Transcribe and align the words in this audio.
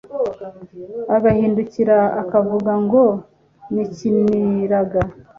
agahindukira 1.15 1.97
akavuga 2.21 2.71
ngo 2.83 3.03
«Nikiniraga» 3.73 5.01